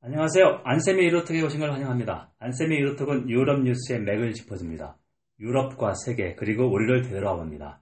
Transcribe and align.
안녕하세요. 0.00 0.60
안세미 0.62 1.06
유로톡에 1.06 1.42
오신 1.42 1.58
걸 1.58 1.72
환영합니다. 1.72 2.30
안세미 2.38 2.76
유로톡은 2.76 3.28
유럽 3.28 3.62
뉴스의 3.62 4.00
맥을 4.02 4.32
짚어줍니다. 4.32 4.96
유럽과 5.40 5.94
세계 5.94 6.36
그리고 6.36 6.70
우리를 6.70 7.02
되돌아 7.02 7.34
봅니다. 7.34 7.80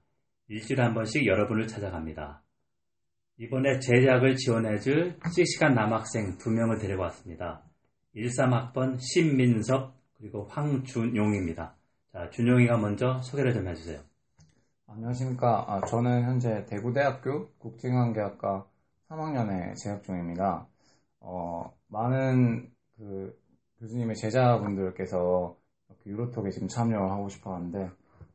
일주일에 0.49 0.83
한 0.83 0.95
번씩 0.95 1.27
여러분을 1.27 1.67
찾아갑니다. 1.67 2.43
이번에 3.37 3.81
제작을 3.81 4.35
지원해줄 4.37 5.19
실시간 5.31 5.75
남학생 5.75 6.39
두 6.39 6.51
명을 6.51 6.79
데리고 6.79 7.03
왔습니다. 7.03 7.61
13학번 8.17 8.97
신민섭 8.99 9.93
그리고 10.15 10.47
황준용입니다. 10.47 11.75
자, 12.15 12.31
준용이가 12.31 12.79
먼저 12.79 13.21
소개를 13.21 13.53
좀 13.53 13.69
해주세요. 13.69 14.01
안녕하십니까. 14.87 15.67
아, 15.69 15.83
저는 15.83 16.23
현재 16.23 16.65
대구대학교 16.65 17.51
국제관계학과 17.59 18.67
3학년에 19.11 19.77
재학 19.77 20.03
중입니다. 20.03 20.67
어, 21.29 21.73
많은 21.89 22.71
그 22.97 23.37
교수님의 23.81 24.15
제자분들께서 24.17 25.57
유로톡에 26.07 26.51
지금 26.51 26.69
참여를 26.69 27.11
하고 27.11 27.29
싶어 27.29 27.53
하는데 27.55 27.91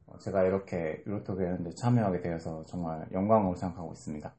어, 0.07 0.17
제가 0.19 0.43
이렇게 0.43 1.01
유로톡에 1.07 1.57
참여하게 1.81 2.19
되어서 2.19 2.65
정말 2.65 3.07
영광으로 3.13 3.55
생각하고 3.55 3.93
있습니다. 3.93 4.35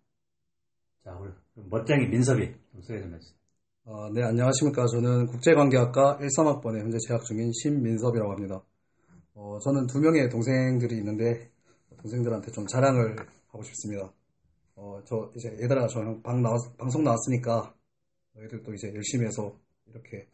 자, 1.04 1.18
우리 1.18 1.30
멋쟁이 1.70 2.06
민섭이 2.08 2.54
좀 2.72 2.82
소개 2.82 3.00
좀 3.00 3.14
해주세요. 3.14 3.38
어, 3.84 4.10
네, 4.12 4.22
안녕하십니까. 4.22 4.86
저는 4.86 5.26
국제관계학과 5.28 6.18
13학번에 6.18 6.80
현재 6.80 6.98
재학 7.08 7.24
중인 7.24 7.50
신민섭이라고 7.52 8.32
합니다. 8.32 8.62
어, 9.34 9.58
저는 9.60 9.86
두 9.86 9.98
명의 9.98 10.28
동생들이 10.28 10.98
있는데 10.98 11.50
동생들한테 12.02 12.52
좀 12.52 12.66
자랑을 12.66 13.16
하고 13.48 13.62
싶습니다. 13.64 14.12
어, 14.76 15.00
저 15.06 15.32
이제 15.36 15.48
얘들아, 15.62 15.86
저 15.88 16.00
방 16.22 16.42
나왔, 16.42 16.76
방송 16.76 17.02
나왔으니까 17.02 17.74
너희들도 18.34 18.74
이제 18.74 18.92
열심히 18.94 19.26
해서 19.26 19.56
이렇게 19.86 20.28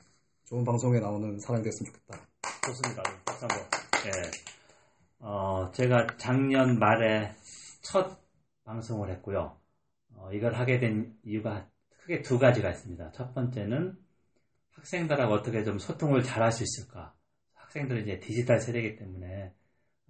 좋은 0.45 0.65
방송에 0.65 1.01
나오는 1.01 1.39
사람이 1.39 1.65
됐으면 1.65 1.93
좋겠다. 1.93 2.27
좋습니다. 2.67 3.03
박수 3.25 3.47
한번. 3.47 3.59
예. 4.07 4.31
어, 5.21 5.71
제가 5.73 6.07
작년 6.17 6.79
말에 6.79 7.35
첫 7.83 8.19
방송을 8.65 9.11
했고요. 9.11 9.59
어, 10.15 10.33
이걸 10.33 10.55
하게 10.55 10.79
된 10.79 11.17
이유가 11.25 11.69
크게 12.01 12.23
두 12.23 12.39
가지가 12.39 12.71
있습니다. 12.71 13.13
첫 13.13 13.35
번째는 13.35 13.99
학생들하고 14.73 15.35
어떻게 15.35 15.65
좀 15.65 15.79
소통을 15.79 16.23
잘 16.23 16.43
할 16.43 16.53
수 16.53 16.63
있을까. 16.63 17.15
학생들은 17.55 18.03
이제 18.03 18.21
디지털 18.21 18.61
세대이기 18.61 18.97
때문에 18.97 19.53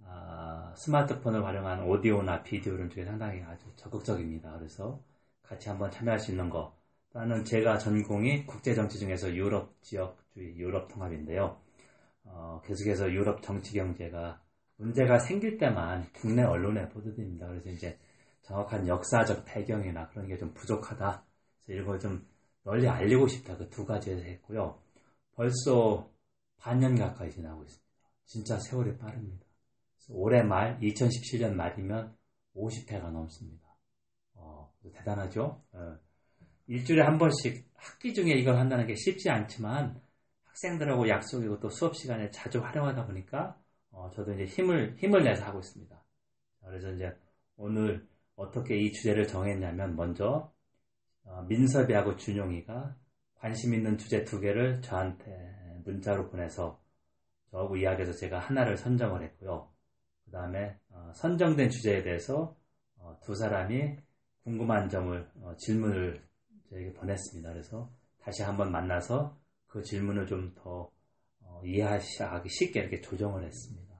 아, 0.05 0.73
스마트폰을 0.77 1.43
활용한 1.45 1.83
오디오나 1.83 2.43
비디오를 2.43 2.89
쪽에 2.89 3.03
상당히 3.05 3.41
아주 3.43 3.65
적극적입니다. 3.75 4.57
그래서 4.57 5.03
같이 5.43 5.69
한번 5.69 5.91
참여할 5.91 6.19
수 6.19 6.31
있는 6.31 6.49
거. 6.49 6.78
나는 7.11 7.43
제가 7.43 7.77
전공이 7.77 8.45
국제정치 8.45 8.99
중에서 8.99 9.33
유럽 9.35 9.81
지역주의, 9.81 10.55
유럽 10.57 10.87
통합인데요. 10.89 11.59
어, 12.25 12.61
계속해서 12.65 13.11
유럽 13.11 13.41
정치 13.41 13.73
경제가 13.73 14.41
문제가 14.77 15.19
생길 15.19 15.57
때만 15.57 16.11
국내 16.13 16.43
언론에 16.43 16.89
보도됩니다. 16.89 17.47
그래서 17.47 17.69
이제 17.69 17.99
정확한 18.43 18.87
역사적 18.87 19.45
배경이나 19.45 20.09
그런 20.09 20.27
게 20.27 20.37
좀 20.37 20.53
부족하다. 20.53 21.25
그래서 21.65 21.81
이걸 21.83 21.99
좀 21.99 22.27
널리 22.63 22.87
알리고 22.87 23.27
싶다. 23.27 23.57
그 23.57 23.69
두 23.69 23.85
가지에서 23.85 24.23
했고요. 24.23 24.79
벌써 25.33 26.09
반년 26.57 26.95
가까이 26.95 27.31
지나고 27.31 27.63
있습니다. 27.63 27.89
진짜 28.25 28.59
세월이 28.59 28.97
빠릅니다. 28.97 29.45
올해 30.09 30.43
말, 30.43 30.79
2017년 30.81 31.53
말이면 31.53 32.15
50회가 32.55 33.11
넘습니다. 33.11 33.67
어, 34.35 34.71
대단하죠? 34.93 35.63
어. 35.73 35.97
일주일에 36.69 37.01
한 37.01 37.17
번씩 37.17 37.67
학기 37.73 38.13
중에 38.13 38.33
이걸 38.33 38.57
한다는 38.57 38.85
게 38.85 38.93
쉽지 38.95 39.27
않지만 39.31 39.99
학생들하고 40.43 41.09
약속이고 41.09 41.59
또 41.59 41.69
수업 41.69 41.95
시간에 41.95 42.29
자주 42.29 42.59
활용하다 42.59 43.07
보니까 43.07 43.59
어, 43.89 44.11
저도 44.13 44.33
이제 44.33 44.45
힘을 44.45 44.95
힘을 44.99 45.23
내서 45.23 45.45
하고 45.45 45.59
있습니다. 45.59 45.99
그래서 46.63 46.91
이제 46.91 47.11
오늘 47.57 48.07
어떻게 48.35 48.77
이 48.77 48.91
주제를 48.91 49.25
정했냐면 49.25 49.95
먼저 49.95 50.53
어, 51.23 51.41
민섭이하고 51.47 52.17
준용이가 52.17 52.95
관심 53.33 53.73
있는 53.73 53.97
주제 53.97 54.23
두 54.23 54.39
개를 54.39 54.81
저한테 54.83 55.81
문자로 55.85 56.29
보내서 56.29 56.79
저하고 57.49 57.77
이야기해서 57.77 58.13
제가 58.13 58.37
하나를 58.37 58.77
선정을 58.77 59.23
했고요. 59.23 59.71
그 60.25 60.31
다음에 60.31 60.77
어, 60.89 61.11
선정된 61.15 61.71
주제에 61.71 62.03
대해서 62.03 62.55
어, 62.97 63.17
두 63.23 63.33
사람이 63.33 63.97
궁금한 64.43 64.87
점을 64.87 65.27
어, 65.41 65.55
질문을 65.57 66.28
저에게 66.69 66.93
보냈습니다. 66.93 67.51
그래서 67.51 67.89
다시 68.21 68.43
한번 68.43 68.71
만나서 68.71 69.37
그 69.67 69.83
질문을 69.83 70.27
좀더 70.27 70.91
어, 71.41 71.61
이해하기 71.65 72.49
쉽게 72.49 72.81
이렇게 72.81 73.01
조정을 73.01 73.43
했습니다. 73.43 73.93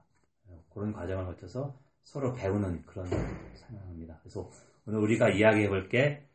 어, 0.48 0.64
그런 0.74 0.94
과정을 0.94 1.26
거쳐서 1.26 1.80
서로 2.04 2.34
배우는 2.34 2.84
그런 2.86 3.08
상황입니다. 3.08 4.20
그래서 4.22 4.50
오늘 4.86 5.00
우리가 5.00 5.30
이야기해 5.30 5.70
볼 5.70 5.90
게 5.90 6.26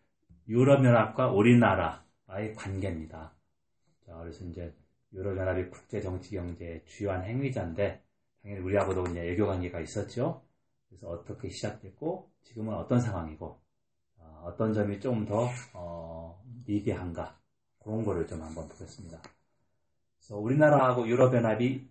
유럽연합과 0.48 1.30
우리나라의 1.32 2.54
관계입니다. 2.56 3.32
자, 4.06 4.16
그래서 4.18 4.44
이제 4.44 4.74
유럽연합이 5.12 5.70
국제정치경제의 5.70 6.84
주요한 6.86 7.24
행위자인데 7.24 8.02
당연히 8.42 8.62
우리하고도 8.62 9.04
이제 9.10 9.20
외교 9.22 9.46
관계가 9.46 9.80
있었죠. 9.80 10.42
그래서 10.88 11.08
어떻게 11.08 11.48
시작됐고 11.48 12.30
지금은 12.42 12.74
어떤 12.74 13.00
상황이고 13.00 13.58
어, 14.18 14.54
떤 14.58 14.74
점이 14.74 15.00
좀더 15.00 15.48
어, 15.72 15.93
미비한가 16.66 17.38
그런 17.78 18.04
거를 18.04 18.26
좀 18.26 18.42
한번 18.42 18.68
보겠습니다. 18.68 19.20
그래서 20.18 20.38
우리나라하고 20.38 21.06
유럽연합이 21.06 21.88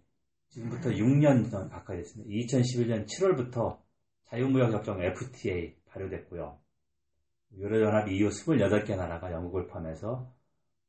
지금부터 0.49 0.89
6년 0.89 1.49
전 1.49 1.69
가까이 1.69 1.97
됐습니다. 1.97 2.29
2011년 2.29 3.05
7월부터 3.05 3.79
자유무역협정 4.25 5.01
FTA 5.01 5.75
발효됐고요. 5.85 6.59
유럽연합 7.55 8.07
EU 8.09 8.29
28개 8.29 8.95
나라가 8.95 9.31
영국을 9.31 9.67
포함해서 9.67 10.31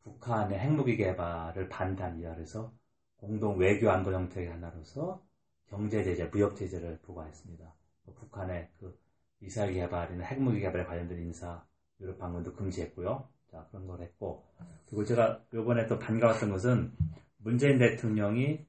북한의 0.02 0.58
핵무기 0.58 0.96
개발을 0.96 1.68
반대합니다. 1.68 2.34
그래서 2.34 2.72
공동 3.16 3.58
외교 3.58 3.90
안보 3.90 4.10
정책의 4.10 4.50
하나로서 4.50 5.22
경제 5.68 6.04
제재, 6.04 6.24
무역 6.24 6.56
제재를 6.56 6.98
부과했습니다. 7.00 7.74
북한의 8.16 8.70
그 8.78 8.98
미사일 9.38 9.72
개발이나 9.72 10.24
핵무기 10.24 10.60
개발에 10.60 10.84
관련된 10.84 11.18
인사 11.20 11.64
유럽 12.00 12.18
방문도 12.18 12.54
금지했고요. 12.54 13.28
자 13.54 13.64
그런 13.70 13.86
걸 13.86 14.02
했고 14.02 14.44
그리고 14.86 15.04
제가 15.04 15.44
이번에 15.54 15.86
또 15.86 15.96
반가웠던 16.00 16.50
것은 16.50 16.92
문재인 17.36 17.78
대통령이 17.78 18.66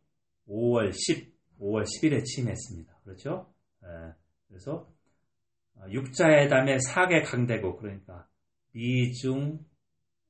5월 0.47 0.93
10, 0.93 1.33
5월 1.59 1.83
10일에 1.83 2.23
취임했습니다. 2.23 2.93
그렇죠? 3.03 3.51
예, 3.83 4.13
그래서 4.47 4.87
어, 5.73 5.85
육자회담의 5.89 6.77
4개 6.77 7.25
강대국 7.25 7.79
그러니까 7.79 8.27
미중 8.73 9.65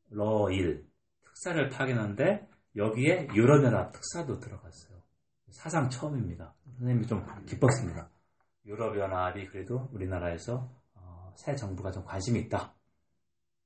러일 0.09 0.87
특사를 1.25 1.67
파견하는데 1.67 2.47
여기에 2.77 3.27
유럽연합 3.35 3.91
특사도 3.91 4.39
들어갔어요. 4.39 5.01
사상 5.49 5.89
처음입니다. 5.89 6.53
선생님이 6.77 7.07
좀 7.07 7.25
기뻤습니다. 7.45 8.09
유럽연합이 8.65 9.47
그래도 9.47 9.89
우리나라에서 9.91 10.71
어, 10.93 11.33
새 11.35 11.55
정부가 11.55 11.91
좀 11.91 12.05
관심이 12.05 12.39
있다. 12.39 12.73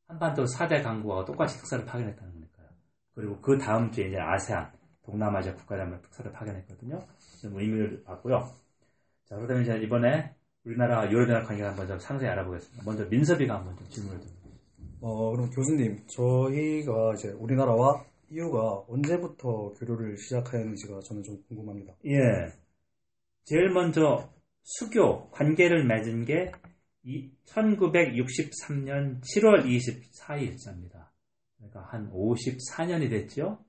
한반도 0.09 0.43
4대 0.43 0.81
강국하고 0.81 1.23
똑같이 1.23 1.57
특사를 1.59 1.85
파견했다는 1.85 2.33
거니까요. 2.33 2.67
그리고 3.13 3.39
그 3.41 3.57
다음 3.59 3.91
주에 3.91 4.07
이제 4.07 4.17
아세안, 4.19 4.71
동남아시아 5.03 5.53
국가대표 5.53 6.01
특사를 6.01 6.31
파견했거든요. 6.31 7.05
좀 7.39 7.59
의미를 7.59 8.03
받고요. 8.03 8.49
자, 9.25 9.35
그러면 9.35 9.61
이제 9.61 9.77
이번에 9.77 10.33
우리나라 10.65 11.09
유럽연합 11.09 11.45
관계를 11.47 11.69
한번 11.69 11.87
좀 11.87 11.99
상세히 11.99 12.27
알아보겠습니다. 12.31 12.83
먼저 12.83 13.05
민섭이가 13.05 13.55
한번 13.55 13.77
좀 13.77 13.87
질문을 13.89 14.19
좀. 14.19 14.29
어, 15.01 15.31
그럼 15.31 15.49
교수님, 15.51 16.07
저희가 16.07 17.13
이제 17.13 17.29
우리나라와 17.29 18.03
EU가 18.31 18.85
언제부터 18.87 19.73
교류를 19.73 20.17
시작하였는지가 20.17 21.01
저는 21.01 21.23
좀 21.23 21.37
궁금합니다. 21.47 21.93
예. 22.07 22.51
제일 23.45 23.69
먼저 23.69 24.27
수교 24.63 25.29
관계를 25.29 25.85
맺은 25.85 26.25
게 26.25 26.51
1963년 27.05 29.21
7월 29.21 29.65
24일자입니다. 29.65 31.07
그러니까 31.57 31.81
한 31.89 32.11
54년이 32.11 33.09
됐죠. 33.09 33.59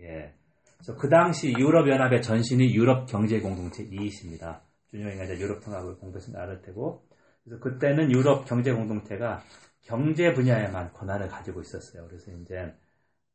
예. 0.00 0.34
그래서 0.76 0.96
그 0.96 1.08
당시 1.08 1.52
유럽연합의 1.52 2.22
전신이 2.22 2.74
유럽경제공동체 2.74 3.86
2이십니다. 3.86 4.62
준영이가 4.90 5.24
이제 5.24 5.38
유럽 5.38 5.62
통합을 5.62 5.98
공부해서 5.98 6.36
알을 6.36 6.62
테고. 6.62 7.06
그래서 7.44 7.62
그때는 7.62 8.10
유럽 8.10 8.46
경제공동체가 8.46 9.42
경제 9.82 10.32
분야에만 10.32 10.92
권한을 10.92 11.28
가지고 11.28 11.60
있었어요. 11.60 12.06
그래서 12.06 12.30
이제 12.32 12.74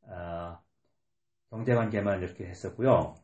어, 0.02 0.58
경제 1.50 1.74
관계만 1.74 2.22
이렇게 2.22 2.46
했었고요. 2.46 3.14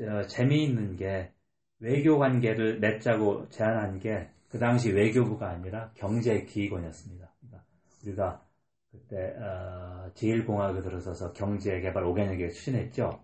어, 0.00 0.26
재미있는 0.26 0.96
게 0.96 1.32
외교 1.80 2.18
관계를 2.18 2.80
맺자고 2.80 3.48
제안한 3.50 4.00
게 4.00 4.30
그 4.48 4.58
당시 4.58 4.90
외교부가 4.90 5.50
아니라 5.50 5.90
경제기획원이었습니다. 5.94 7.32
그러니까 7.40 7.64
우리가 8.02 8.42
그때 8.90 9.34
어, 9.38 10.10
제1공화국에 10.14 10.82
들어서서 10.82 11.32
경제개발 11.32 12.02
5개년 12.04 12.38
계획 12.38 12.52
추진했죠. 12.52 13.22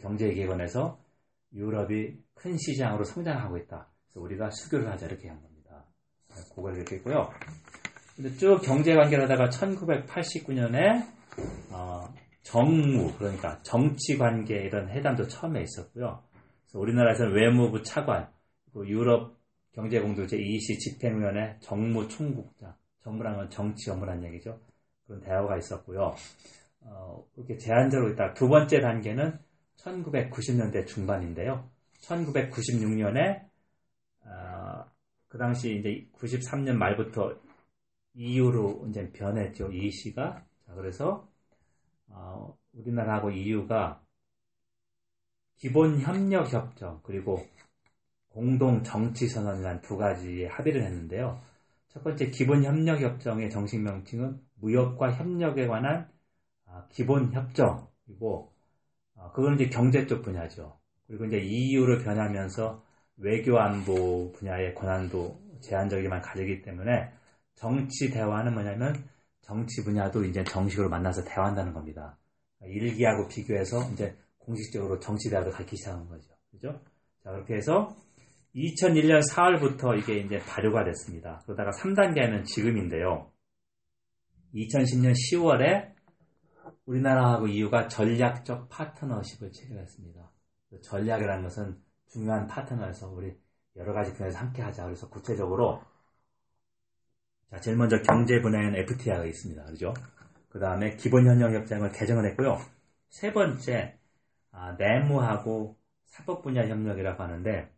경제개발에서 0.00 0.98
유럽이 1.54 2.18
큰 2.34 2.56
시장으로 2.58 3.04
성장하고 3.04 3.56
있다. 3.58 3.88
그래서 4.06 4.20
우리가 4.20 4.50
수교를 4.50 4.90
하자 4.90 5.06
이렇게 5.06 5.28
한 5.28 5.40
겁니다. 5.40 5.84
그걸 6.54 6.76
이렇게 6.76 6.96
했고요. 6.96 7.30
근데 8.14 8.34
쭉 8.36 8.60
경제 8.62 8.94
관계를 8.94 9.24
하다가 9.24 9.48
1989년에 9.48 11.06
어, 11.70 12.08
정무 12.42 13.12
그러니까 13.18 13.60
정치 13.62 14.16
관계 14.18 14.56
이런 14.56 14.88
회담도 14.90 15.28
처음에 15.28 15.62
있었고요. 15.62 16.22
그래서 16.64 16.78
우리나라에서는 16.78 17.32
외무부 17.34 17.82
차관, 17.82 18.28
유럽 18.84 19.35
경제공동체 19.76 20.38
EEC 20.38 20.78
집행위원회 20.78 21.58
정무총국장, 21.60 22.74
정무란 23.04 23.36
건 23.36 23.50
정치 23.50 23.90
업무란 23.90 24.24
얘기죠. 24.24 24.58
그런 25.06 25.20
대화가 25.20 25.58
있었고요. 25.58 26.14
어, 26.80 27.26
이렇게 27.36 27.58
제한적으로 27.58 28.10
있다. 28.12 28.32
두 28.32 28.48
번째 28.48 28.80
단계는 28.80 29.38
1990년대 29.76 30.86
중반인데요. 30.86 31.68
1996년에 32.00 33.46
어, 34.24 34.84
그 35.28 35.36
당시 35.36 35.76
이제 35.76 36.08
93년 36.18 36.76
말부터 36.76 37.38
EU로 38.14 38.86
이제 38.88 39.12
변했죠. 39.12 39.70
EEC가. 39.70 40.42
자, 40.66 40.74
그래서 40.74 41.28
어, 42.08 42.56
우리나라하고 42.72 43.30
EU가 43.30 44.02
기본 45.56 46.00
협력 46.00 46.50
협정 46.50 47.00
그리고 47.02 47.46
공동 48.36 48.82
정치 48.82 49.28
선언이란 49.28 49.80
두 49.80 49.96
가지의 49.96 50.48
합의를 50.48 50.82
했는데요. 50.82 51.40
첫 51.88 52.04
번째 52.04 52.28
기본 52.28 52.64
협력 52.64 53.00
협정의 53.00 53.48
정식 53.48 53.80
명칭은 53.80 54.38
무역과 54.56 55.12
협력에 55.12 55.66
관한 55.66 56.06
아, 56.66 56.86
기본 56.90 57.32
협정이고 57.32 58.52
아, 59.16 59.32
그건 59.32 59.54
이제 59.54 59.70
경제 59.70 60.06
쪽 60.06 60.20
분야죠. 60.20 60.78
그리고 61.06 61.24
이제 61.24 61.38
EU로 61.38 62.00
변하면서 62.04 62.84
외교 63.16 63.58
안보 63.58 64.30
분야의 64.32 64.74
권한도 64.74 65.40
제한적이만 65.62 66.20
가지기 66.20 66.60
때문에 66.60 67.10
정치 67.54 68.10
대화는 68.10 68.52
뭐냐면 68.52 69.08
정치 69.40 69.82
분야도 69.82 70.24
이제 70.26 70.44
정식으로 70.44 70.90
만나서 70.90 71.24
대화한다는 71.24 71.72
겁니다. 71.72 72.18
일기하고 72.60 73.28
비교해서 73.28 73.90
이제 73.94 74.14
공식적으로 74.36 75.00
정치 75.00 75.30
대화도 75.30 75.52
갖기 75.52 75.74
시작한 75.78 76.06
거죠. 76.06 76.34
그죠? 76.50 76.78
자, 77.24 77.30
그렇게 77.30 77.54
해서 77.54 77.96
2001년 78.56 79.20
4월부터 79.30 79.98
이게 79.98 80.18
이제 80.18 80.38
발효가 80.38 80.84
됐습니다. 80.84 81.42
그러다가 81.44 81.70
3단계는 81.72 82.44
지금인데요. 82.46 83.30
2010년 84.54 85.12
10월에 85.12 85.94
우리나라하고 86.86 87.48
EU가 87.48 87.88
전략적 87.88 88.68
파트너십을 88.70 89.52
체결했습니다. 89.52 90.30
전략이라는 90.82 91.42
것은 91.42 91.76
중요한 92.08 92.46
파트너에서 92.46 93.10
우리 93.10 93.36
여러 93.76 93.92
가지 93.92 94.14
분야에서 94.14 94.38
함께 94.38 94.62
하자. 94.62 94.84
그래서 94.84 95.08
구체적으로 95.08 95.82
자, 97.50 97.60
제일 97.60 97.76
먼저 97.76 97.96
경제 98.02 98.40
분야에는 98.40 98.74
FTA가 98.76 99.24
있습니다. 99.26 99.64
그죠? 99.64 99.92
그 100.48 100.58
다음에 100.58 100.96
기본 100.96 101.26
협력 101.26 101.52
협정을 101.52 101.92
개정을 101.92 102.28
했고요. 102.30 102.56
세 103.10 103.32
번째, 103.32 103.98
아, 104.50 104.72
내무하고 104.78 105.76
사법 106.06 106.42
분야 106.42 106.66
협력이라고 106.66 107.22
하는데, 107.22 107.75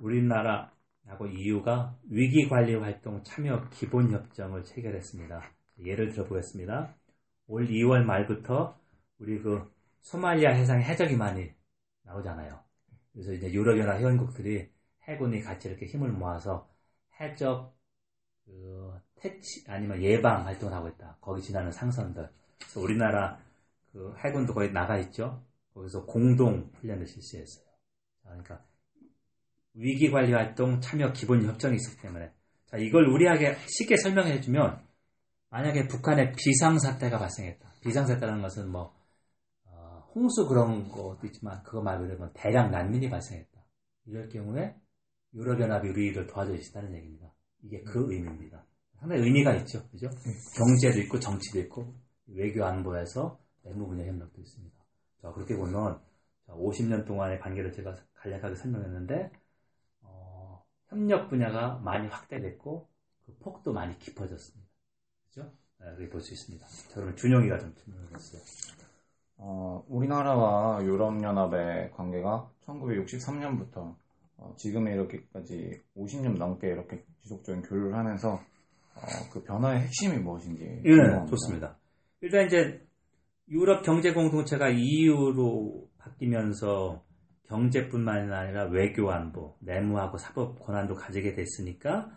우리나라하고 0.00 1.26
EU가 1.28 1.96
위기관리 2.08 2.74
활동 2.74 3.22
참여 3.22 3.68
기본 3.70 4.10
협정을 4.10 4.62
체결했습니다. 4.64 5.42
예를 5.84 6.12
들어보겠습니다. 6.12 6.94
올 7.46 7.66
2월 7.66 8.04
말부터 8.04 8.78
우리 9.18 9.40
그 9.40 9.70
소말리아 10.00 10.52
해상에 10.52 10.82
해적이 10.84 11.16
많이 11.16 11.50
나오잖아요. 12.02 12.58
그래서 13.12 13.32
이제 13.32 13.52
유럽연합 13.52 13.98
회원국들이 13.98 14.70
해군이 15.08 15.42
같이 15.42 15.68
이렇게 15.68 15.86
힘을 15.86 16.10
모아서 16.10 16.68
해적 17.20 17.76
그 18.44 18.92
퇴치 19.16 19.64
아니면 19.68 20.02
예방 20.02 20.46
활동을 20.46 20.74
하고 20.74 20.88
있다. 20.88 21.18
거기 21.20 21.42
지나는 21.42 21.70
상선들. 21.70 22.28
그래서 22.58 22.80
우리나라 22.80 23.38
그 23.92 24.14
해군도 24.18 24.54
거의 24.54 24.72
나가 24.72 24.98
있죠. 24.98 25.44
거기서 25.74 26.06
공동 26.06 26.70
훈련을 26.80 27.06
실시했어요. 27.06 27.66
그러니까 28.22 28.64
위기 29.74 30.10
관리 30.10 30.32
활동 30.32 30.80
참여 30.80 31.12
기본 31.12 31.44
협정이 31.44 31.76
있기 31.76 32.02
때문에 32.02 32.30
자 32.66 32.76
이걸 32.76 33.06
우리에게 33.06 33.56
쉽게 33.66 33.96
설명해 33.96 34.40
주면 34.40 34.80
만약에 35.50 35.88
북한에 35.88 36.32
비상사태가 36.32 37.18
발생했다. 37.18 37.72
비상사태라는 37.82 38.42
것은 38.42 38.70
뭐 38.70 38.94
어, 39.64 40.08
홍수 40.14 40.46
그런 40.46 40.88
것도 40.88 41.20
있지만 41.26 41.62
그거 41.64 41.82
말고 41.82 42.04
이러면 42.04 42.30
대량 42.34 42.70
난민이 42.70 43.10
발생했다. 43.10 43.60
이럴 44.06 44.28
경우에 44.28 44.74
유럽연합이 45.34 45.88
우리를 45.88 46.26
도와줄 46.26 46.58
수 46.58 46.70
있다는 46.70 46.94
얘기입니다. 46.94 47.32
이게 47.62 47.82
그 47.82 48.12
의미입니다. 48.12 48.64
상당히 48.98 49.22
의미가 49.22 49.54
있죠. 49.56 49.88
그죠? 49.90 50.08
경제도 50.56 51.00
있고 51.00 51.18
정치도 51.18 51.58
있고 51.60 51.94
외교 52.26 52.64
안보에서 52.64 53.38
내무 53.64 53.86
분야 53.88 54.04
협력도 54.04 54.40
있습니다. 54.40 54.76
자, 55.22 55.32
그렇게 55.32 55.56
보면 55.56 56.00
50년 56.48 57.06
동안의 57.06 57.40
관계를 57.40 57.72
제가 57.72 57.96
간략하게 58.14 58.54
설명했는데 58.56 59.14
어, 59.14 59.39
협력 60.90 61.28
분야가 61.30 61.80
많이 61.84 62.08
확대됐고 62.08 62.88
그 63.26 63.36
폭도 63.40 63.72
많이 63.72 63.98
깊어졌습니다. 63.98 64.68
그죠? 65.28 65.52
네, 65.78 65.86
그렇게 65.96 66.08
볼 66.10 66.20
수 66.20 66.32
있습니다. 66.34 66.66
자, 66.66 66.94
그러면 66.94 67.16
준영이가 67.16 67.58
좀 67.58 67.72
설명해주세요. 67.76 68.42
어, 69.38 69.84
우리나라와 69.88 70.84
유럽연합의 70.84 71.92
관계가 71.92 72.50
1963년부터 72.66 73.94
어, 74.36 74.54
지금에 74.56 74.92
이렇게까지 74.92 75.80
50년 75.96 76.36
넘게 76.36 76.66
이렇게 76.68 77.04
지속적인 77.22 77.62
교류를 77.62 77.94
하면서 77.96 78.32
어, 78.94 79.00
그 79.32 79.42
변화의 79.44 79.80
핵심이 79.80 80.18
무엇인지 80.18 80.82
예, 80.84 80.90
네, 80.96 81.26
좋습니다. 81.30 81.78
일단 82.20 82.46
이제 82.46 82.84
유럽 83.48 83.82
경제 83.82 84.12
공동체가 84.12 84.68
EU로 84.68 85.88
바뀌면서 85.98 87.02
경제뿐만 87.50 88.32
아니라 88.32 88.64
외교 88.66 89.10
안보, 89.10 89.56
내무하고 89.60 90.18
사법 90.18 90.60
권한도 90.60 90.94
가지게 90.94 91.34
됐으니까 91.34 92.10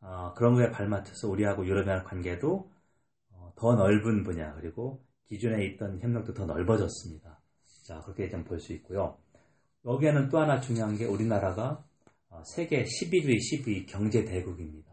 어, 0.00 0.32
그런 0.36 0.54
거에 0.54 0.70
발맞춰서 0.70 1.28
우리하고 1.28 1.66
유럽연합 1.66 2.06
관계도 2.06 2.70
어, 3.32 3.52
더 3.56 3.74
넓은 3.74 4.22
분야 4.22 4.54
그리고 4.54 5.04
기존에 5.26 5.64
있던 5.66 6.00
협력도 6.00 6.32
더 6.34 6.46
넓어졌습니다. 6.46 7.40
자 7.84 8.00
그렇게 8.02 8.28
좀 8.30 8.44
볼 8.44 8.60
수 8.60 8.72
있고요. 8.74 9.18
여기에는 9.84 10.28
또 10.28 10.38
하나 10.38 10.60
중요한 10.60 10.96
게 10.96 11.06
우리나라가 11.06 11.84
어, 12.30 12.42
세계 12.44 12.84
11위, 12.84 13.38
12위 13.38 13.86
경제 13.88 14.24
대국입니다. 14.24 14.92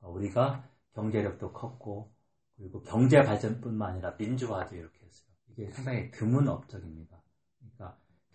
어, 0.00 0.10
우리가 0.12 0.66
경제력도 0.94 1.52
컸고 1.52 2.10
그리고 2.56 2.82
경제 2.82 3.20
발전뿐만 3.22 3.90
아니라 3.92 4.14
민주화도 4.18 4.76
이렇게 4.76 4.98
했어요. 5.04 5.36
이게 5.50 5.70
상당히 5.72 6.10
드문 6.10 6.48
업적입니다. 6.48 7.20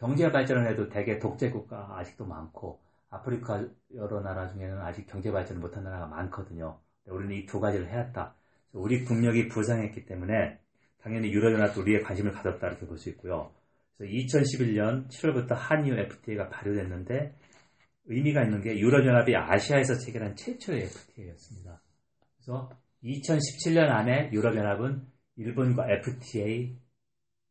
경제 0.01 0.31
발전을 0.31 0.67
해도 0.67 0.89
대개 0.89 1.19
독재 1.19 1.51
국가 1.51 1.95
아직도 1.99 2.25
많고 2.25 2.81
아프리카 3.11 3.63
여러 3.93 4.19
나라 4.21 4.47
중에는 4.51 4.79
아직 4.81 5.05
경제 5.05 5.31
발전을 5.31 5.61
못한 5.61 5.83
나라가 5.83 6.07
많거든요. 6.07 6.79
우리는 7.05 7.35
이 7.35 7.45
두 7.45 7.59
가지를 7.59 7.87
해왔다. 7.87 8.33
우리 8.73 9.05
국력이 9.05 9.47
부상했기 9.47 10.07
때문에 10.07 10.57
당연히 11.03 11.31
유럽연합도 11.31 11.81
우리의 11.81 12.01
관심을 12.01 12.31
가졌다 12.31 12.67
이렇게 12.67 12.87
볼 12.87 12.97
수 12.97 13.09
있고요. 13.09 13.51
그래서 13.95 14.11
2011년 14.11 15.07
7월부터 15.09 15.49
한유 15.53 15.93
FTA가 15.93 16.49
발효됐는데 16.49 17.35
의미가 18.05 18.43
있는 18.43 18.61
게 18.61 18.79
유럽연합이 18.79 19.35
아시아에서 19.35 19.99
체결한 19.99 20.35
최초의 20.35 20.81
FTA였습니다. 20.81 21.79
그래서 22.37 22.71
2017년 23.03 23.87
안에 23.89 24.31
유럽연합은 24.33 25.05
일본과 25.35 25.85
FTA 25.91 26.75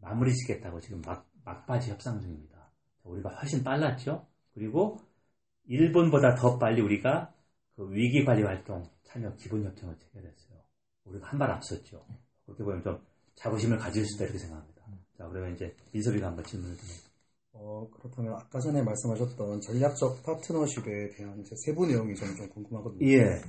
마무리 0.00 0.34
짓겠다고 0.34 0.80
지금 0.80 1.00
막, 1.02 1.28
막바지 1.44 1.90
협상 1.90 2.20
중입니다. 2.20 2.70
우리가 3.04 3.30
훨씬 3.30 3.62
빨랐죠? 3.64 4.26
그리고 4.54 4.98
일본보다 5.66 6.34
더 6.34 6.58
빨리 6.58 6.80
우리가 6.80 7.32
그 7.76 7.90
위기 7.92 8.24
관리 8.24 8.42
활동 8.42 8.88
참여 9.04 9.34
기본 9.36 9.64
협정을 9.64 9.96
체결했어요. 9.98 10.58
우리가 11.04 11.26
한 11.28 11.38
발 11.38 11.50
앞섰죠. 11.50 12.04
그렇게 12.44 12.64
보면 12.64 12.82
좀 12.82 13.00
자부심을 13.36 13.78
가질 13.78 14.04
수 14.04 14.16
있다 14.16 14.24
이렇게 14.24 14.38
생각합니다. 14.38 14.82
자, 15.16 15.28
그러면 15.28 15.54
이제 15.54 15.74
민섭이가 15.92 16.26
한번 16.26 16.44
질문을 16.44 16.76
드립 16.76 16.90
어, 17.52 17.88
그렇다면 17.90 18.34
아까 18.34 18.58
전에 18.60 18.82
말씀하셨던 18.82 19.60
전략적 19.60 20.22
파트너십에 20.22 21.10
대한 21.16 21.40
이제 21.40 21.54
세부 21.64 21.86
내용이 21.86 22.14
저는 22.14 22.36
좀 22.36 22.48
궁금하거든요. 22.48 23.06
예. 23.06 23.40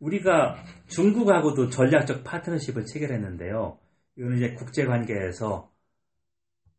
우리가 0.00 0.62
중국하고도 0.86 1.70
전략적 1.70 2.22
파트너십을 2.24 2.86
체결했는데요. 2.86 3.78
이거는 4.16 4.36
이제 4.36 4.54
국제 4.54 4.84
관계에서 4.84 5.70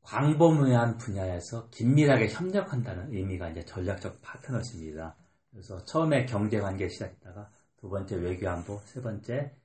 광범위한 0.04 0.98
분야에서 0.98 1.70
긴밀하게 1.70 2.30
협력한다는 2.30 3.14
의미가 3.14 3.50
이제 3.50 3.64
전략적 3.66 4.22
파트너십입니다. 4.22 5.16
그래서 5.52 5.84
처음에 5.86 6.26
경제 6.26 6.60
관계 6.60 6.90
시작했다가 6.90 7.50
두 7.78 7.90
번째 7.90 8.16
외교 8.18 8.50
안보, 8.50 8.80
세 8.86 9.02
번째 9.02 9.56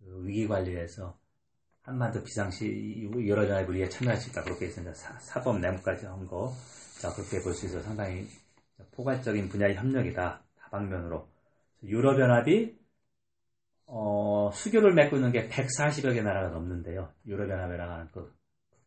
그 0.00 0.26
위기 0.26 0.46
관리에서 0.48 1.18
한반도 1.82 2.22
비상시 2.22 2.66
유럽연합 2.66 3.68
우리에 3.68 3.88
참여할 3.88 4.18
수 4.20 4.30
있다. 4.30 4.42
그렇게 4.44 4.66
해서 4.66 4.82
사, 4.94 5.40
법 5.42 5.58
내무까지 5.60 6.06
한 6.06 6.26
거. 6.26 6.52
자, 7.00 7.10
그렇게 7.14 7.40
볼 7.42 7.54
수 7.54 7.66
있어 7.66 7.80
상당히 7.82 8.28
포괄적인 8.92 9.48
분야의 9.48 9.74
협력이다. 9.76 10.42
다방면으로. 10.60 11.28
유럽연합이 11.82 12.78
어, 13.86 14.50
수교를 14.52 14.92
맺고 14.94 15.16
있는 15.16 15.32
게 15.32 15.48
140여 15.48 16.12
개 16.14 16.22
나라가 16.22 16.48
넘는데요. 16.50 17.12
유럽연합이라고 17.26 17.92
하는 17.92 18.08
그 18.12 18.34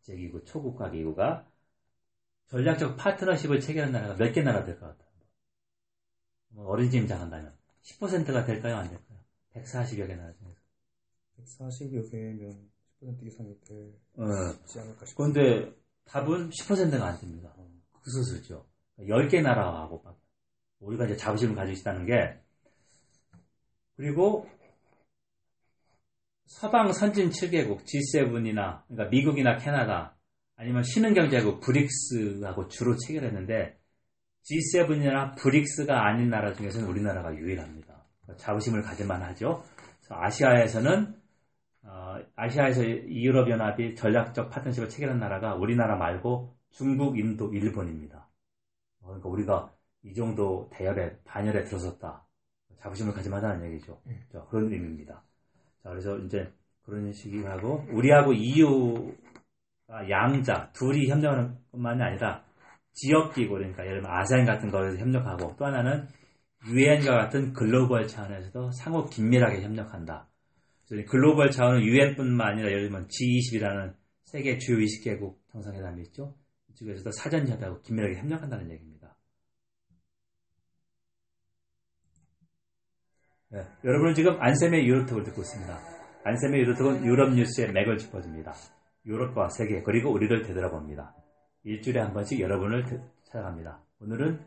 국제기구, 0.01 0.43
초국가 0.46 0.89
기구가 0.89 1.48
전략적 2.48 2.98
파트너십을 2.98 3.60
체결한 3.62 3.91
나라가 3.91 4.15
몇 4.15 4.34
개 4.34 4.41
나라 4.41 4.65
될 4.65 4.79
것 4.79 4.88
같아요. 4.88 5.08
뭐 6.50 6.67
어린이집장 6.67 7.22
한다면 7.22 7.53
10%가 7.84 8.46
될까요? 8.46 8.75
안 8.77 8.89
될까요? 8.89 9.20
140여 9.53 10.08
개 10.08 10.15
나라 10.15 10.34
중에서. 10.34 10.62
140여 11.39 12.12
개면 12.12 12.70
10% 13.01 13.25
이상이 13.25 13.58
되지 13.62 14.00
어. 14.17 14.24
않을까 14.24 15.05
싶어요. 15.05 15.31
그런데 15.31 15.74
답은 16.05 16.50
10%가 16.50 17.05
안 17.05 17.20
됩니다. 17.20 17.53
그 18.03 18.12
수수죠. 18.12 18.65
10개 19.00 19.41
나라하고 19.41 20.03
우리가 20.79 21.05
이제 21.05 21.15
자부심을 21.15 21.55
가지고 21.55 21.79
있다는 21.79 22.05
게 22.05 22.39
그리고 23.96 24.48
서방 26.51 26.91
선진 26.91 27.29
7개국 27.29 27.86
G7이나 27.86 28.84
그러니까 28.88 29.10
미국이나 29.10 29.55
캐나다 29.58 30.15
아니면 30.58 30.84
신흥경제국 30.84 31.62
브릭스하고 31.62 32.67
주로 32.67 32.96
체결했는데 32.98 33.79
G7이나 34.43 35.36
브릭스가 35.38 36.05
아닌 36.05 36.29
나라 36.29 36.53
중에서는 36.53 36.88
우리나라가 36.88 37.34
유일합니다. 37.34 38.05
자부심을 38.38 38.81
가질만 38.81 39.24
하죠. 39.24 39.63
아시아에서는 40.10 41.15
어, 41.84 42.17
아시아에서 42.36 42.84
유럽연합이 42.86 43.96
전략적 43.96 44.50
파트너십을 44.50 44.89
체결한 44.89 45.20
나라가 45.20 45.55
우리나라 45.55 45.96
말고 45.96 46.55
중국, 46.70 47.17
인도, 47.17 47.51
일본입니다. 47.53 48.29
어, 49.00 49.08
그러니까 49.08 49.29
우리가 49.29 49.74
이 50.03 50.13
정도 50.13 50.70
대열에 50.74 51.17
반열에 51.24 51.63
들어섰다. 51.63 52.27
자부심을 52.75 53.13
가질만하다는 53.13 53.72
얘기죠. 53.72 54.01
자, 54.31 54.46
그런 54.50 54.72
의미입니다. 54.72 55.24
자, 55.84 55.90
그래서 55.90 56.18
이제 56.20 56.52
그런 56.84 57.12
식이 57.12 57.44
하고 57.44 57.86
우리하고 57.92 58.34
EU가 58.34 60.10
양자 60.10 60.72
둘이 60.74 61.10
협력하는 61.10 61.58
것만이 61.72 62.02
아니라 62.02 62.44
지역기구 62.94 63.54
그러니까 63.54 63.86
예를 63.86 64.02
들면 64.02 64.12
아세안 64.12 64.46
같은 64.46 64.70
거에서 64.70 64.98
협력하고 64.98 65.56
또 65.58 65.66
하나는 65.66 66.08
유엔과 66.68 67.12
같은 67.12 67.54
글로벌 67.54 68.08
차원에서도 68.08 68.72
상호 68.72 69.06
긴밀하게 69.06 69.62
협력한다. 69.62 70.28
글로벌 71.08 71.50
차원은 71.52 71.84
유엔뿐만 71.84 72.48
아니라 72.48 72.70
예를 72.70 72.90
들면 72.90 73.08
G20이라는 73.08 73.96
세계 74.26 74.58
주요 74.58 74.78
20개국 74.78 75.38
정상회담이 75.52 76.02
있죠. 76.04 76.36
이쪽에서도 76.72 77.12
사전 77.12 77.48
협의하고 77.48 77.82
긴밀하게 77.82 78.18
협력한다는 78.18 78.70
얘기입니다. 78.72 78.90
네, 83.53 83.60
여러분은 83.84 84.13
지금 84.13 84.41
안쌤의 84.41 84.88
유로톡을 84.88 85.24
듣고 85.25 85.41
있습니다. 85.41 85.77
안쌤의 86.24 86.62
유로톡은 86.62 87.03
유럽 87.03 87.34
뉴스의 87.34 87.74
맥을 87.74 87.98
짚어줍니다. 87.98 88.53
유럽과 89.05 89.50
세계 89.50 89.81
그리고 89.84 90.10
우리를 90.10 90.43
되돌아봅니다. 90.43 91.13
일주일에 91.65 92.00
한 92.00 92.13
번씩 92.13 92.39
여러분을 92.39 92.86
찾아갑니다. 93.25 93.84
오늘은 94.00 94.39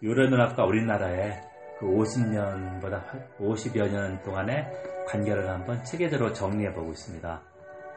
유럽연합과 0.00 0.64
우리나라의 0.64 1.40
그 1.80 1.86
50년보다 1.86 3.36
50여 3.38 3.90
년 3.90 4.22
동안의 4.22 4.64
관계를 5.08 5.50
한번 5.50 5.82
체계적으로 5.82 6.32
정리해 6.32 6.72
보고 6.72 6.92
있습니다. 6.92 7.42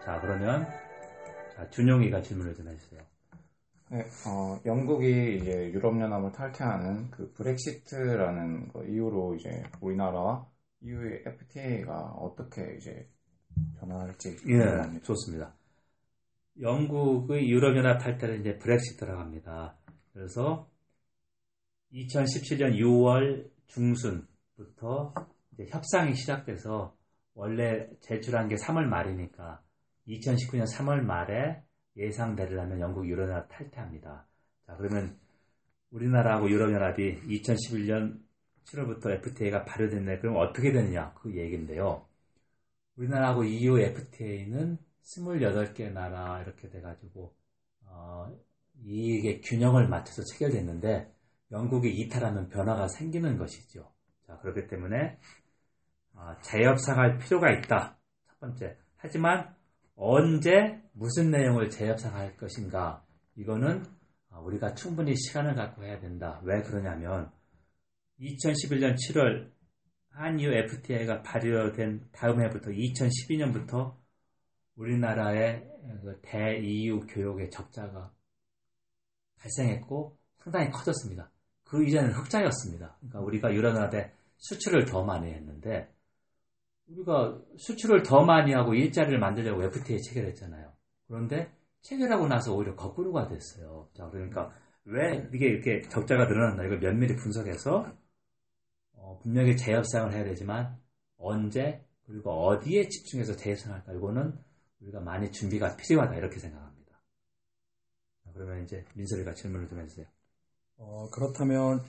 자 0.04 0.20
그러면 0.20 0.66
자, 1.56 1.70
준용이가 1.70 2.24
질문을 2.24 2.56
좀 2.56 2.68
해주세요. 2.70 3.02
네, 3.92 4.00
어, 4.28 4.60
영국이 4.66 5.36
이제 5.36 5.72
유럽연합을 5.74 6.32
탈퇴하는 6.32 7.12
그 7.12 7.32
브렉시트라는 7.34 8.70
거 8.70 8.84
이후로 8.84 9.36
이제 9.36 9.62
우리나라와 9.80 10.55
EU의 10.86 11.24
FTA가 11.26 12.14
어떻게 12.20 12.76
이제 12.78 13.10
변화할지 13.80 14.38
예, 14.48 15.00
좋습니다. 15.02 15.56
영국의 16.62 17.50
유럽연합 17.50 18.00
탈퇴를 18.02 18.40
이제 18.40 18.58
브렉시트라고 18.58 19.20
합니다. 19.20 19.76
그래서 20.14 20.70
2017년 21.92 22.78
6월 22.78 23.50
중순부터 23.68 25.14
협상이 25.70 26.14
시작돼서 26.14 26.96
원래 27.34 27.90
제출한 28.02 28.48
게 28.48 28.56
3월 28.56 28.86
말이니까 28.86 29.62
2019년 30.08 30.66
3월 30.72 31.02
말에 31.02 31.64
예상되려면 31.98 32.80
영국 32.80 33.08
유럽연합 33.08 33.48
탈퇴합니다. 33.50 34.28
자 34.68 34.76
그러면 34.78 35.18
우리나라하고 35.92 36.50
유럽연합이 36.50 37.22
2011년 37.22 38.25
7월부터 38.66 39.12
FTA가 39.12 39.66
발효됐네. 39.66 40.20
그럼 40.20 40.38
어떻게 40.38 40.72
되느냐? 40.72 41.14
그 41.14 41.36
얘기인데요. 41.36 42.06
우리나라하고 42.98 43.44
EU 43.44 43.80
FTA는 43.80 44.78
28개 45.04 45.92
나라 45.92 46.42
이렇게 46.42 46.70
돼가지고 46.70 47.34
어, 47.86 48.32
이게 48.84 49.40
균형을 49.42 49.88
맞춰서 49.88 50.24
체결됐는데 50.24 51.14
영국이 51.52 51.90
이탈하면 51.90 52.50
변화가 52.50 52.88
생기는 52.88 53.38
것이죠. 53.38 53.92
자 54.26 54.38
그렇기 54.40 54.68
때문에 54.68 55.18
어, 56.14 56.36
재협상할 56.42 57.20
필요가 57.20 57.52
있다. 57.52 57.98
첫 58.28 58.40
번째. 58.40 58.78
하지만 58.98 59.54
언제 59.96 60.82
무슨 60.94 61.30
내용을 61.32 61.70
재협상할 61.70 62.38
것인가 62.38 63.04
이거는 63.36 63.84
어, 64.30 64.42
우리가 64.42 64.74
충분히 64.74 65.16
시간을 65.16 65.56
갖고 65.56 65.84
해야 65.84 66.00
된다. 66.00 66.42
왜 66.44 66.62
그러냐면 66.62 67.32
2011년 68.20 68.96
7월 68.96 69.52
한유 70.12 70.54
FTA가 70.54 71.22
발효된 71.22 72.10
다음 72.14 72.42
해부터 72.42 72.72
2012년부터 72.72 73.96
우리나라의 74.76 75.70
그 76.02 76.20
대EU 76.22 77.02
교역의 77.08 77.52
적자가 77.52 78.14
발생했고 79.38 80.18
상당히 80.38 80.72
커졌습니다. 80.72 81.32
그 81.64 81.84
이전에는 81.84 82.14
흑자였습니다. 82.16 82.98
그러니까 83.00 83.20
우리가 83.20 83.54
유럽연합에 83.54 84.12
수출을 84.38 84.86
더 84.86 85.04
많이 85.04 85.32
했는데 85.34 85.92
우리가 86.88 87.42
수출을 87.58 88.04
더 88.04 88.24
많이 88.24 88.54
하고 88.54 88.74
일자리를 88.74 89.20
만들려고 89.20 89.64
FTA 89.64 90.02
체결했잖아요. 90.02 90.72
그런데 91.08 91.52
체결하고 91.82 92.28
나서 92.28 92.54
오히려 92.56 92.76
거꾸로가 92.76 93.28
됐어요. 93.28 93.90
자, 93.94 94.10
그러니까 94.10 94.54
왜 94.86 95.30
이게 95.34 95.48
이렇게 95.48 95.82
적자가 95.90 96.26
늘어났나 96.26 96.64
이걸 96.66 96.80
면밀히 96.80 97.16
분석해서 97.16 97.92
어, 99.16 99.20
분명히 99.20 99.56
재협상을 99.56 100.14
해야 100.14 100.24
되지만 100.24 100.78
언제 101.18 101.84
그리고 102.06 102.32
어디에 102.32 102.88
집중해서 102.88 103.36
재협상할까 103.36 103.94
이거는 103.94 104.38
우리가 104.82 105.00
많이 105.00 105.32
준비가 105.32 105.76
필요하다 105.76 106.16
이렇게 106.16 106.40
생각합니다. 106.40 107.02
그러면 108.34 108.64
이제 108.64 108.84
민설이가 108.96 109.34
질문을 109.34 109.68
좀 109.70 109.80
해주세요. 109.80 110.06
어, 110.78 111.10
그렇다면 111.10 111.82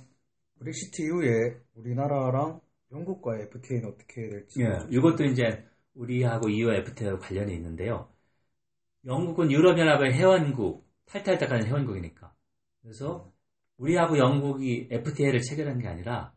브렉시트 0.59 1.03
이후에 1.03 1.61
우리나라랑 1.75 2.61
영국과의 2.93 3.43
FTA는 3.47 3.89
어떻게 3.89 4.29
될지. 4.29 4.63
예, 4.63 4.67
이것도 4.91 5.25
이제 5.25 5.67
우리하고 5.95 6.49
EU 6.49 6.71
FTA와 6.71 7.19
관련이 7.19 7.53
있는데요. 7.55 8.09
영국은 9.05 9.51
유럽연합의 9.51 10.15
회원국, 10.15 10.87
탈퇴할 11.07 11.39
때까지 11.41 11.67
회원국이니까. 11.67 12.33
그래서 12.81 13.33
우리하고 13.77 14.17
영국이 14.17 14.89
FTA를 14.91 15.41
체결한 15.41 15.79
게 15.79 15.89
아니라 15.89 16.36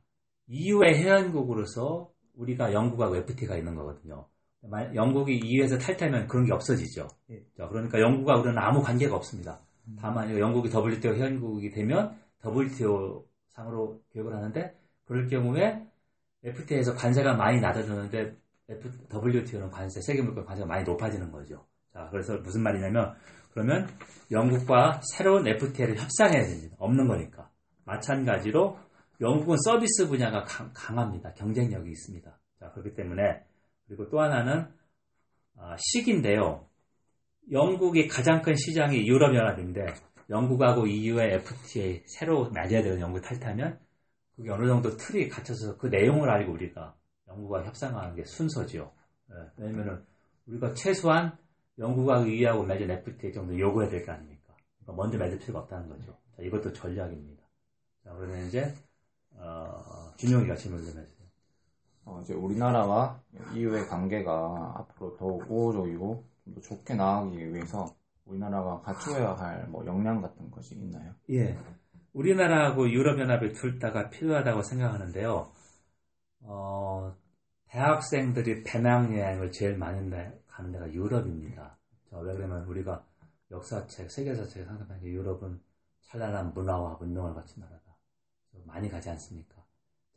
EU의 0.50 1.00
회원국으로서 1.00 2.12
우리가 2.36 2.74
영국하고 2.74 3.15
FTA가 3.18 3.56
있는 3.56 3.75
거거든요. 3.75 4.25
영국이 4.94 5.38
EU에서 5.38 5.77
탈퇴하면 5.77 6.27
그런 6.27 6.46
게 6.46 6.53
없어지죠. 6.53 7.08
예. 7.32 7.44
그러니까 7.56 8.00
영국과 8.00 8.36
우리는 8.36 8.58
아무 8.58 8.82
관계가 8.82 9.15
없습니다. 9.15 9.62
음. 9.88 9.96
다만 10.00 10.38
영국이 10.38 10.70
WTO 10.70 11.13
회원국이 11.13 11.70
되면 11.70 12.18
WTO 12.46 13.25
상으로 13.50 14.01
교육을 14.12 14.36
하는데 14.36 14.75
그럴 15.06 15.27
경우에 15.27 15.86
FTA에서 16.44 16.94
관세가 16.96 17.36
많이 17.36 17.60
낮아졌는데 17.62 18.36
WTO는 19.13 19.70
관세, 19.70 20.01
세계물가 20.01 20.46
관세가 20.46 20.68
많이 20.68 20.84
높아지는 20.84 21.32
거죠. 21.32 21.65
자, 21.94 22.08
그래서 22.12 22.38
무슨 22.38 22.62
말이냐면 22.62 23.15
그러면 23.51 23.88
영국과 24.32 25.01
새로운 25.15 25.48
FTA를 25.48 25.98
협상해야 25.98 26.44
됩니다. 26.44 26.75
없는 26.79 27.08
거니까. 27.08 27.50
마찬가지로 27.86 28.77
영국은 29.22 29.58
서비스 29.58 30.08
분야가 30.08 30.44
강, 30.46 30.98
합니다 30.98 31.34
경쟁력이 31.34 31.90
있습니다. 31.92 32.40
자, 32.60 32.72
그렇기 32.72 32.96
때문에 32.96 33.44
그리고 33.88 34.10
또 34.10 34.22
하나는 34.22 34.68
아, 35.58 35.76
시기인데요. 35.78 36.68
영국이 37.52 38.08
가장 38.08 38.42
큰 38.42 38.56
시장이 38.56 39.08
유럽연합인데 39.08 39.86
영국하고 40.30 40.88
EU의 40.88 41.36
FTA 41.36 42.04
새로 42.06 42.50
맺어야 42.52 42.84
되는 42.84 43.00
영국 43.02 43.22
탈퇴하면 43.22 43.80
그게 44.36 44.52
어느 44.52 44.68
정도 44.68 44.96
틀이 44.96 45.28
갖춰서 45.30 45.78
그 45.78 45.88
내용을 45.88 46.30
알고 46.30 46.54
우리가 46.54 46.96
영국과 47.28 47.66
협상하는 47.66 48.16
게 48.16 48.24
순서죠. 48.24 48.94
네, 49.30 49.36
왜냐면은 49.58 50.06
우리가 50.48 50.74
최소한 50.76 51.38
영국과 51.78 52.20
의하고 52.20 52.64
맺은 52.64 52.90
FTA 52.92 53.34
정도 53.34 53.58
요구해야 53.60 53.90
될 53.90 54.06
거 54.06 54.12
아닙니까? 54.14 54.56
그러니까 54.80 55.04
먼저 55.04 55.18
맺을 55.18 55.40
필요가 55.40 55.62
없다는 55.62 55.90
거죠. 55.90 56.18
자, 56.38 56.44
이것도 56.44 56.72
전략입니다. 56.74 57.44
자, 58.04 58.14
그러면 58.14 58.48
이제 58.48 58.74
어, 59.39 60.13
준용이가 60.17 60.55
질문을 60.55 60.86
좀 60.86 61.01
해주세요. 61.01 61.27
어, 62.05 62.22
이제 62.24 62.34
우리나라와 62.34 63.22
EU의 63.53 63.88
관계가 63.88 64.75
앞으로 64.77 65.15
더욱 65.17 65.50
우호적이고 65.50 66.24
좀더 66.46 66.62
좋게 66.62 66.96
나가기 66.96 67.53
위해서 67.53 67.96
우리나라가 68.25 68.81
갖춰야 68.81 69.36
할 69.38 69.67
뭐 69.69 69.86
역량 69.86 70.22
같은 70.22 70.50
것이 70.51 70.75
있나요? 70.75 71.13
예. 71.31 71.58
우리나라하고 72.13 72.89
유럽연합이 72.89 73.53
둘 73.53 73.79
다가 73.79 74.10
필요하다고 74.10 74.63
생각하는데요. 74.63 75.51
어, 76.41 77.15
대학생들이 77.67 78.63
배낭여행을 78.63 79.51
제일 79.51 79.77
많이 79.77 80.10
가는 80.48 80.72
데가 80.72 80.91
유럽입니다. 80.91 81.77
자, 82.10 82.17
왜 82.17 82.34
그러면 82.34 82.63
우리가 82.65 83.05
역사책, 83.51 84.10
세계사책에 84.10 84.65
상상하는 84.65 85.01
게 85.01 85.10
유럽은 85.10 85.62
찬란한 86.01 86.53
문화와 86.53 86.98
문명을 87.00 87.36
갖춘 87.36 87.62
나라다. 87.62 87.88
많이 88.65 88.89
가지 88.89 89.10
않습니까? 89.10 89.56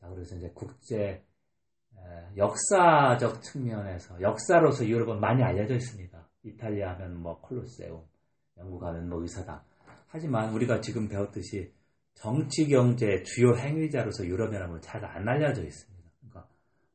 자, 0.01 0.09
그래서 0.09 0.37
이제 0.37 0.51
국제 0.55 1.25
에, 1.97 2.37
역사적 2.37 3.43
측면에서 3.43 4.21
역사로서 4.21 4.87
유럽은 4.87 5.21
많이 5.21 5.43
알려져 5.43 5.75
있습니다. 5.75 6.29
이탈리아 6.45 6.95
하면 6.95 7.17
뭐 7.17 7.41
콜로세움, 7.41 8.05
영국 8.59 8.83
하면 8.83 9.09
뭐 9.09 9.21
의사당. 9.23 9.63
하지만 10.09 10.53
우리가 10.55 10.81
지금 10.81 11.09
배웠듯이 11.09 11.73
정치 12.15 12.67
경제 12.69 13.23
주요 13.23 13.57
행위자로서 13.57 14.27
유럽연합은 14.27 14.81
잘 14.83 15.05
안 15.05 15.29
알려져 15.29 15.63
있습니다. 15.63 16.11
그러니까 16.21 16.49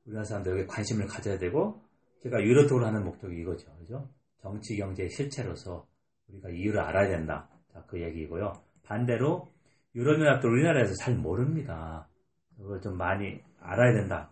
우리나라 0.05 0.25
사람들 0.25 0.53
에게 0.59 0.67
관심을 0.67 1.07
가져야 1.07 1.37
되고 1.37 1.81
제가 2.21 2.41
유럽톡을 2.41 2.83
하는 2.85 3.03
목적이 3.03 3.41
이거죠. 3.41 3.75
그죠? 3.79 4.09
정치 4.41 4.77
경제 4.77 5.07
실체로서 5.09 5.87
우리가 6.29 6.49
이유를 6.49 6.79
알아야 6.79 7.09
된다. 7.09 7.49
자, 7.73 7.83
그 7.87 8.01
얘기이고요. 8.01 8.53
반대로 8.83 9.51
유럽연합도 9.97 10.47
우리나라에서 10.47 10.93
잘 10.95 11.15
모릅니다. 11.15 12.07
그걸 12.55 12.81
좀 12.81 12.97
많이 12.97 13.41
알아야 13.59 13.93
된다. 13.93 14.31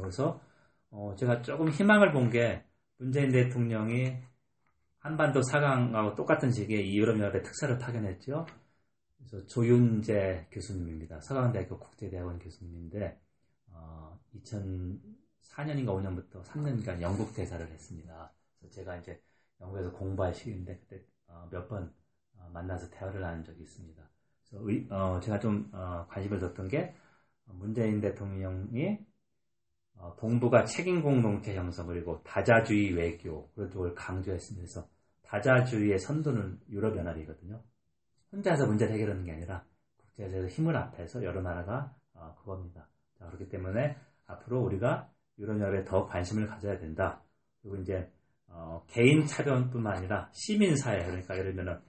그래서 0.00 0.40
어, 0.90 1.14
제가 1.16 1.42
조금 1.42 1.68
희망을 1.70 2.12
본 2.12 2.30
게 2.30 2.64
문재인 2.98 3.30
대통령이 3.30 4.16
한반도 4.98 5.40
4강하고 5.42 6.16
똑같은 6.16 6.50
시기에 6.50 6.80
이 6.82 6.96
유럽연합의 6.98 7.42
특사를 7.44 7.78
파견했죠. 7.78 8.46
그래서 9.18 9.46
조윤재 9.46 10.48
교수님입니다. 10.50 11.20
서강대학교 11.20 11.78
국제대학원 11.78 12.38
교수님인데 12.40 13.20
어, 13.72 14.18
2004년인가 14.36 15.88
5년부터 15.88 16.42
3년간 16.44 17.02
영국 17.02 17.34
대사를 17.34 17.66
했습니다. 17.68 18.32
그래서 18.58 18.74
제가 18.74 18.96
이제 18.98 19.20
영국에서 19.60 19.92
공부할 19.92 20.34
시기인데 20.34 20.78
그때 20.78 21.04
어, 21.28 21.48
몇번 21.52 21.92
어, 22.38 22.50
만나서 22.52 22.90
대화를 22.90 23.20
나눈 23.20 23.44
적이 23.44 23.62
있습니다. 23.62 24.02
의, 24.60 24.86
어, 24.90 25.20
제가 25.20 25.38
좀 25.38 25.68
어, 25.72 26.06
관심을 26.08 26.38
뒀던 26.38 26.68
게 26.68 26.94
문재인 27.46 28.00
대통령이 28.00 28.98
어, 29.96 30.14
동북아 30.16 30.64
책임 30.64 31.02
공동체 31.02 31.54
형성 31.54 31.86
그리고 31.86 32.22
다자주의 32.22 32.92
외교 32.94 33.48
그런 33.54 33.94
강조했으면서 33.94 34.86
다자주의의 35.22 35.98
선두는 35.98 36.60
유럽연합이거든요. 36.68 37.62
혼자서 38.32 38.66
문제를 38.66 38.94
해결하는 38.94 39.24
게 39.24 39.32
아니라 39.32 39.64
국제에서 39.96 40.46
힘을 40.46 40.76
합해서 40.76 41.22
여러 41.22 41.40
나라가 41.40 41.94
어, 42.14 42.34
그겁니다. 42.38 42.88
자, 43.18 43.26
그렇기 43.26 43.48
때문에 43.48 43.96
앞으로 44.26 44.62
우리가 44.62 45.10
유럽연합에 45.38 45.84
더 45.84 46.06
관심을 46.06 46.46
가져야 46.46 46.78
된다. 46.78 47.22
그리고 47.62 47.76
이제 47.76 48.10
어, 48.48 48.84
개인 48.88 49.26
차변뿐만 49.26 49.96
아니라 49.96 50.28
시민사회 50.32 51.04
그러니까 51.04 51.36
예를 51.36 51.54
들면 51.54 51.82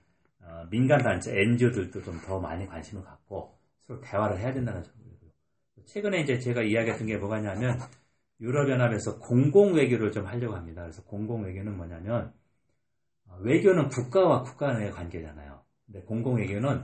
어, 0.45 0.67
민간 0.69 1.01
단체 1.03 1.31
NGO들도 1.39 2.01
좀 2.03 2.21
더 2.21 2.39
많이 2.39 2.67
관심을 2.67 3.03
갖고 3.03 3.57
서로 3.81 4.01
대화를 4.01 4.39
해야 4.39 4.53
된다는 4.53 4.83
점이고요. 4.83 5.31
최근에 5.85 6.21
이제 6.21 6.39
제가 6.39 6.63
이야기했던 6.63 7.07
게 7.07 7.17
뭐가냐면 7.17 7.79
유럽연합에서 8.41 9.19
공공 9.19 9.73
외교를 9.75 10.11
좀 10.11 10.25
하려고 10.25 10.55
합니다. 10.55 10.81
그래서 10.83 11.03
공공 11.03 11.43
외교는 11.43 11.77
뭐냐면 11.77 12.33
어, 13.27 13.37
외교는 13.41 13.89
국가와 13.89 14.43
국가 14.43 14.67
간의 14.73 14.91
관계잖아요. 14.91 15.61
근데 15.85 16.01
공공 16.01 16.37
외교는 16.37 16.83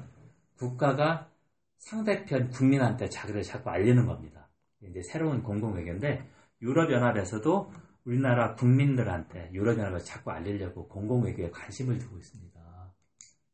국가가 0.58 1.30
상대편 1.78 2.50
국민한테 2.52 3.10
자기를 3.10 3.44
자꾸 3.44 3.70
알리는 3.72 4.06
겁니다. 4.06 4.50
이제 4.84 5.02
새로운 5.02 5.44
공공 5.44 5.74
외교인데 5.76 6.24
유럽연합에서도 6.62 7.72
우리나라 8.06 8.56
국민들한테 8.56 9.52
유럽연합을 9.54 10.00
자꾸 10.00 10.32
알리려고 10.32 10.88
공공 10.88 11.24
외교에 11.24 11.50
관심을 11.52 11.98
두고 12.00 12.18
있습니다. 12.18 12.61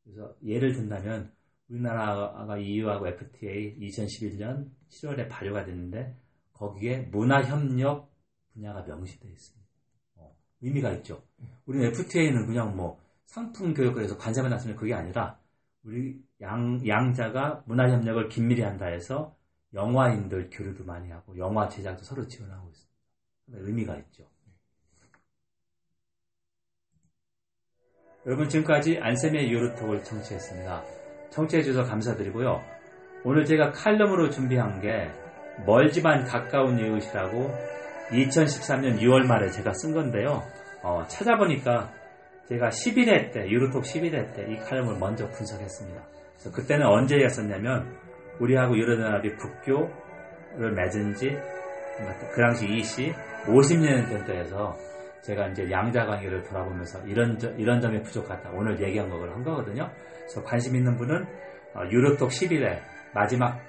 그래서 0.08 0.34
예를 0.44 0.74
든다면 0.74 1.32
우리나라가 1.70 2.58
EU하고 2.58 3.08
FTA 3.08 3.78
2011년 3.80 4.70
7월에 4.90 5.28
발효가 5.28 5.66
됐는데 5.66 6.16
거기에 6.54 7.00
문화협력 7.12 8.10
분야가 8.54 8.84
명시되어 8.84 9.30
있습니다. 9.30 9.68
어, 10.16 10.36
의미가 10.62 10.92
있죠. 10.94 11.22
우리는 11.66 11.88
FTA는 11.88 12.48
그냥 12.48 12.76
뭐 12.76 13.00
상품 13.26 13.74
교육을 13.74 14.04
해서 14.04 14.18
관세만 14.18 14.50
났으면 14.50 14.78
그게 14.78 14.94
아니라 14.94 15.38
우리 15.84 16.24
양, 16.42 16.82
양자가 16.88 17.64
문화협력을 17.66 18.30
긴밀히 18.30 18.62
한다 18.62 18.86
해서 18.86 19.36
영화인들 19.74 20.50
교류도 20.52 20.86
많이 20.86 21.12
하고 21.12 21.38
영화 21.38 21.68
제작도 21.68 22.04
서로 22.04 22.26
지원하고 22.28 22.70
있습니다. 22.70 23.68
의미가 23.68 23.98
있죠. 23.98 24.26
여러분 28.28 28.50
지금까지 28.50 29.00
안쌤의 29.02 29.50
유로톡을 29.50 30.04
청취했습니다. 30.04 30.84
청취해주셔서 31.30 31.90
감사드리고요. 31.90 32.62
오늘 33.24 33.46
제가 33.46 33.72
칼럼으로 33.72 34.30
준비한 34.30 34.82
게 34.82 35.10
멀지만 35.66 36.26
가까운 36.26 36.78
이웃이라고 36.78 37.50
2013년 38.12 39.00
6월 39.00 39.26
말에 39.26 39.50
제가 39.50 39.72
쓴 39.74 39.94
건데요. 39.94 40.44
어, 40.84 41.04
찾아보니까 41.08 41.90
제가 42.50 42.68
11회 42.70 43.32
때, 43.32 43.50
유로톡 43.50 43.84
11회 43.84 44.36
때 44.36 44.52
이 44.52 44.58
칼럼을 44.58 44.98
먼저 45.00 45.28
분석했습니다. 45.30 46.02
그래서 46.34 46.52
그때는 46.52 46.86
언제 46.86 47.16
했었냐면, 47.18 47.98
우리하고 48.40 48.78
유럽연합이 48.78 49.36
국교를 49.36 50.74
맺은 50.76 51.16
지, 51.16 51.30
그 52.34 52.42
당시 52.42 52.68
이시 52.68 53.14
50년 53.46 54.08
전부터 54.10 54.34
해서 54.34 54.76
제가 55.28 55.50
이제 55.50 55.70
양자 55.70 56.06
관계를 56.06 56.42
돌아보면서 56.44 57.06
이런, 57.06 57.38
이런 57.58 57.82
점이 57.82 58.02
부족하다. 58.02 58.50
오늘 58.52 58.82
얘기한 58.82 59.10
것을 59.10 59.30
한 59.30 59.44
거거든요. 59.44 59.92
그래서 60.20 60.42
관심 60.44 60.76
있는 60.76 60.96
분은 60.96 61.26
어, 61.76 61.82
유로톡 61.92 62.30
11회 62.30 62.80
마지막 63.14 63.60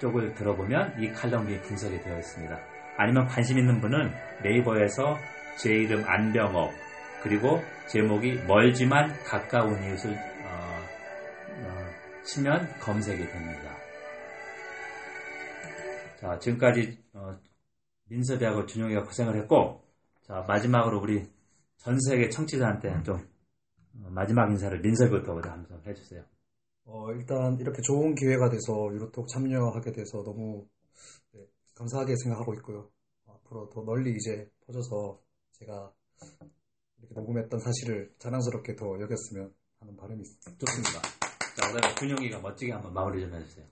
쪽을 0.00 0.34
들어보면 0.34 1.00
이 1.00 1.12
칼럼이 1.12 1.60
분석이 1.60 2.00
되어 2.00 2.18
있습니다. 2.18 2.58
아니면 2.96 3.24
관심 3.26 3.58
있는 3.58 3.80
분은 3.80 4.12
네이버에서 4.42 5.16
제 5.58 5.70
이름 5.70 6.02
안병업 6.04 6.72
그리고 7.22 7.60
제목이 7.86 8.42
멀지만 8.48 9.12
가까운 9.22 9.80
이웃을 9.84 10.10
어, 10.12 10.80
어, 11.66 11.86
치면 12.24 12.68
검색이 12.80 13.24
됩니다. 13.28 13.70
자, 16.16 16.36
지금까지 16.40 16.98
어, 17.12 17.36
민섭이하고 18.08 18.66
준용이가 18.66 19.04
고생을 19.04 19.36
했고, 19.36 19.83
자 20.24 20.42
마지막으로 20.48 21.00
우리 21.02 21.22
전 21.76 21.98
세계 22.00 22.30
청취자한테 22.30 23.02
좀 23.02 23.16
어, 24.02 24.08
마지막 24.10 24.50
인사를 24.50 24.80
민섭이부터 24.80 25.34
한번 25.34 25.82
해주세요. 25.86 26.24
어, 26.86 27.12
일단 27.12 27.58
이렇게 27.60 27.82
좋은 27.82 28.14
기회가 28.14 28.48
돼서 28.48 28.72
유로톡 28.94 29.28
참여하게 29.28 29.92
돼서 29.92 30.22
너무 30.24 30.66
네, 31.32 31.46
감사하게 31.74 32.16
생각하고 32.16 32.54
있고요. 32.54 32.90
앞으로 33.26 33.68
더 33.68 33.82
널리 33.82 34.14
이제 34.16 34.50
퍼져서 34.66 35.20
제가 35.52 35.92
이렇게 36.98 37.14
녹음했던 37.14 37.60
사실을 37.60 38.14
자랑스럽게 38.18 38.76
더 38.76 38.98
여겼으면 38.98 39.52
하는 39.80 39.96
바람이 39.96 40.22
있습니다. 40.22 40.64
좋습니다. 40.64 41.02
자, 41.54 41.70
그다음에 41.70 41.94
군용이가 41.96 42.40
멋지게 42.40 42.72
한번 42.72 42.94
마무리 42.94 43.20
좀 43.20 43.34
해주세요. 43.34 43.66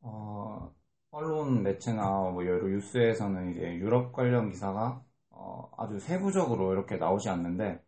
어, 0.00 0.74
언론 1.12 1.62
매체나 1.62 2.30
뭐 2.30 2.44
여러 2.44 2.66
뉴스에서는 2.66 3.52
이제 3.52 3.76
유럽 3.76 4.12
관련 4.12 4.50
기사가 4.50 5.04
어, 5.38 5.70
아주 5.78 6.00
세부적으로 6.00 6.72
이렇게 6.72 6.96
나오지 6.96 7.28
않는데 7.28 7.80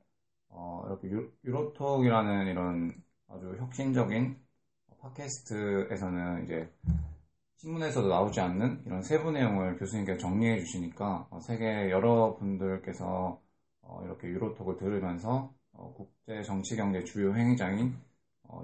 어, 0.51 0.85
이렇게 0.87 1.11
유, 1.11 1.33
유로톡이라는 1.45 2.47
이런 2.49 2.95
아주 3.29 3.57
혁신적인 3.59 4.39
팟캐스트에서는 5.01 6.45
이제 6.45 6.73
신문에서도 7.57 8.09
나오지 8.09 8.41
않는 8.41 8.85
이런 8.87 9.03
세부 9.03 9.33
내용을 9.33 9.79
교수님께서 9.79 10.19
정리해 10.19 10.61
주시니까 10.61 11.29
어, 11.31 11.41
세계 11.41 11.91
여러분들께서 11.91 13.41
어, 13.83 14.03
이렇게 14.05 14.29
유로톡을 14.29 14.77
들으면서 14.77 15.53
어, 15.73 15.93
국제 15.97 16.43
정치 16.43 16.77
경제 16.77 17.05
주요 17.05 17.35
행위자인 17.35 17.97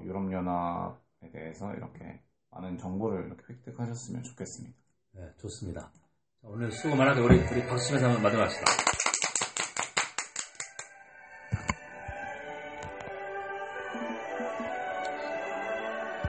유럽연합에 0.02 1.30
대해서 1.32 1.72
이렇게 1.74 2.20
많은 2.50 2.78
정보를 2.78 3.26
이렇게 3.26 3.52
획득하셨으면 3.52 4.22
좋겠습니다. 4.22 4.76
네, 5.12 5.32
좋습니다. 5.38 5.90
오늘 6.48 6.70
수고 6.70 6.96
많았고 6.96 7.24
우리, 7.24 7.38
우리 7.38 7.66
박수 7.66 7.86
치면서 7.86 8.06
한번 8.06 8.22
마지막합시다. 8.22 8.95